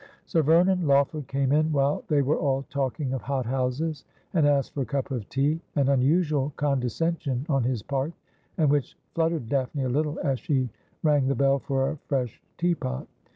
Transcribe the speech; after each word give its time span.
Sir 0.25 0.41
Vernon 0.41 0.87
Lawford 0.87 1.27
came 1.27 1.51
in 1.51 1.71
while 1.71 2.03
they 2.07 2.23
were 2.23 2.39
all 2.39 2.65
talking 2.71 3.13
of 3.13 3.21
hot 3.21 3.45
houses, 3.45 4.03
and 4.33 4.47
asked 4.47 4.73
for 4.73 4.81
a 4.81 4.85
cup 4.87 5.11
of 5.11 5.29
tea, 5.29 5.59
an 5.75 5.89
unusual 5.89 6.53
condescen 6.55 7.19
sion 7.21 7.45
on 7.47 7.61
his 7.63 7.83
part, 7.83 8.13
and 8.57 8.71
which 8.71 8.97
fluttered 9.13 9.47
Daphne 9.47 9.83
a 9.83 9.89
little 9.89 10.17
as 10.23 10.39
she 10.39 10.69
rang 11.03 11.27
the 11.27 11.35
bell 11.35 11.59
for 11.59 11.87
a 11.91 11.97
fresh 12.07 12.41
teapot. 12.57 13.05